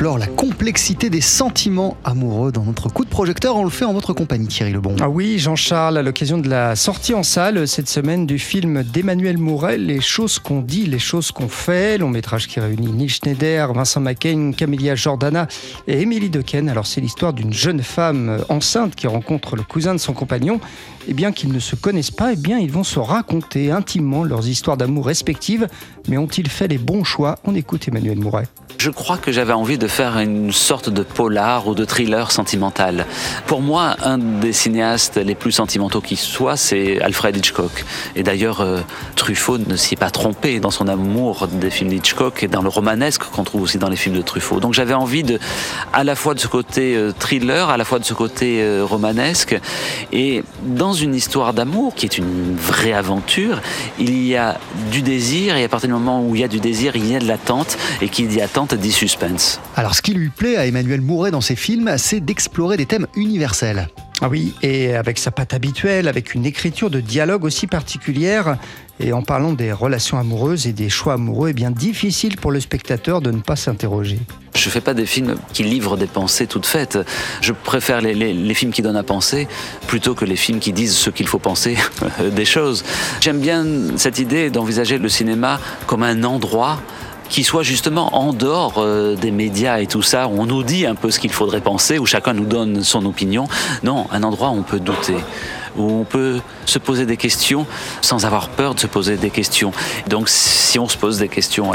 [0.00, 3.56] explore la complexité des sentiments amoureux dans notre coup de projecteur.
[3.56, 4.96] On le fait en votre compagnie, Thierry Lebon.
[4.98, 9.36] Ah oui, Jean-Charles, à l'occasion de la sortie en salle cette semaine du film d'Emmanuel
[9.36, 13.74] Mouret, Les choses qu'on dit, les choses qu'on fait, long métrage qui réunit Neil Schneider,
[13.74, 15.46] Vincent McCain, Camélia Jordana
[15.86, 16.70] et Émilie Dequesne.
[16.70, 20.60] Alors c'est l'histoire d'une jeune femme enceinte qui rencontre le cousin de son compagnon.
[21.08, 24.48] Et bien qu'ils ne se connaissent pas, et bien ils vont se raconter intimement leurs
[24.48, 25.68] histoires d'amour respectives.
[26.08, 27.38] Mais ont-ils fait les bons choix?
[27.44, 28.48] On écoute Emmanuel Mouret.
[28.80, 33.06] Je crois que j'avais envie de faire une sorte de polar ou de thriller sentimental.
[33.46, 37.84] Pour moi, un des cinéastes les plus sentimentaux qui soit, c'est Alfred Hitchcock.
[38.14, 38.80] Et d'ailleurs, euh,
[39.16, 42.68] Truffaut ne s'y est pas trompé dans son amour des films d'Hitchcock et dans le
[42.68, 44.60] romanesque qu'on trouve aussi dans les films de Truffaut.
[44.60, 45.38] Donc j'avais envie de,
[45.92, 48.84] à la fois de ce côté euh, thriller, à la fois de ce côté euh,
[48.84, 49.58] romanesque.
[50.12, 53.60] Et dans une histoire d'amour, qui est une vraie aventure,
[53.98, 54.58] il y a
[54.92, 57.16] du désir et à partir du moment où il y a du désir, il y
[57.16, 59.60] a de l'attente et qui dit attente dit suspense.
[59.80, 63.06] Alors ce qui lui plaît à Emmanuel Mouret dans ses films, c'est d'explorer des thèmes
[63.16, 63.88] universels.
[64.20, 68.58] Ah oui, et avec sa patte habituelle, avec une écriture de dialogue aussi particulière,
[69.02, 72.50] et en parlant des relations amoureuses et des choix amoureux, est eh bien difficile pour
[72.50, 74.18] le spectateur de ne pas s'interroger.
[74.54, 76.98] Je fais pas des films qui livrent des pensées toutes faites.
[77.40, 79.48] Je préfère les, les films qui donnent à penser
[79.86, 81.78] plutôt que les films qui disent ce qu'il faut penser
[82.32, 82.84] des choses.
[83.22, 83.64] J'aime bien
[83.96, 86.80] cette idée d'envisager le cinéma comme un endroit
[87.30, 90.84] qui soit justement en dehors euh, des médias et tout ça, où on nous dit
[90.84, 93.46] un peu ce qu'il faudrait penser, où chacun nous donne son opinion.
[93.82, 95.16] Non, un endroit où on peut douter
[95.76, 97.64] où on peut se poser des questions
[98.00, 99.72] sans avoir peur de se poser des questions.
[100.08, 101.70] Donc si on se pose des questions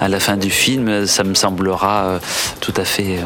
[0.00, 2.18] à la fin du film, ça me semblera euh,
[2.60, 3.20] tout à fait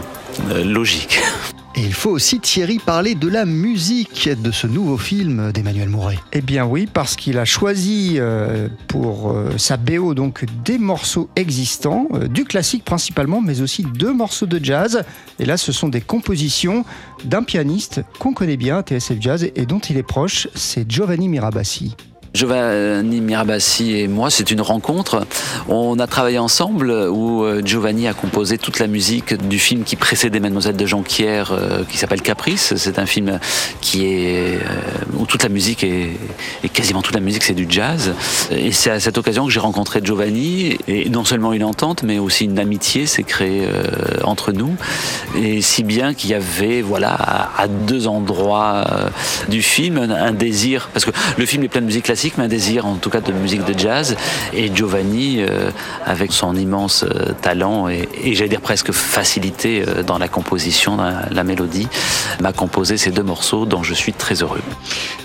[0.51, 1.21] euh, logique.
[1.75, 6.19] Et il faut aussi, Thierry, parler de la musique de ce nouveau film d'Emmanuel Mouret.
[6.33, 11.31] Eh bien oui, parce qu'il a choisi euh, pour euh, sa BO donc des morceaux
[11.35, 15.03] existants, euh, du classique principalement, mais aussi deux morceaux de jazz.
[15.39, 16.85] Et là, ce sont des compositions
[17.25, 21.97] d'un pianiste qu'on connaît bien, TSF Jazz, et dont il est proche, c'est Giovanni Mirabassi.
[22.35, 25.27] Giovanni Mirabassi et moi, c'est une rencontre.
[25.69, 29.97] On a travaillé ensemble où euh, Giovanni a composé toute la musique du film qui
[29.97, 32.73] précédait Mademoiselle de Jonquière, euh, qui s'appelle Caprice.
[32.77, 33.39] C'est un film
[33.83, 34.61] qui est euh,
[35.19, 36.17] où toute la musique est,
[36.65, 38.15] et quasiment toute la musique c'est du jazz.
[38.51, 42.19] Et c'est à cette occasion que j'ai rencontré Giovanni et non seulement une entente, mais
[42.19, 43.69] aussi une amitié s'est créée
[44.25, 44.75] entre nous.
[45.37, 48.85] Et si bien qu'il y avait, voilà, à, deux endroits
[49.49, 52.49] du film, un, désir, parce que le film est plein de musique classique mais un
[52.49, 54.17] désir en tout cas de musique de jazz.
[54.53, 55.71] Et Giovanni, euh,
[56.05, 61.45] avec son immense euh, talent et, j'allais dire presque facilité euh, dans la composition, la,
[61.45, 61.89] mélodie,
[62.41, 64.63] m'a composé ces deux morceaux dont je suis très heureux.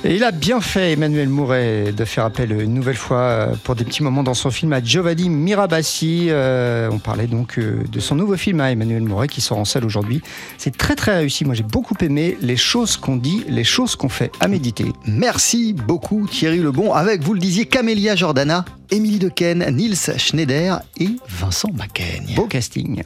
[0.03, 3.83] Et il a bien fait, Emmanuel Mouret, de faire appel une nouvelle fois pour des
[3.83, 6.29] petits moments dans son film à Giovanni Mirabassi.
[6.31, 9.85] on parlait donc de son nouveau film à hein, Emmanuel Mouret qui sort en salle
[9.85, 10.21] aujourd'hui.
[10.57, 11.45] C'est très très réussi.
[11.45, 14.93] Moi j'ai beaucoup aimé les choses qu'on dit, les choses qu'on fait à méditer.
[15.05, 21.09] Merci beaucoup Thierry Lebon avec, vous le disiez, Camélia Jordana, Émilie Dequesne, Nils Schneider et
[21.27, 22.35] Vincent Macaigne.
[22.35, 23.03] Beau casting.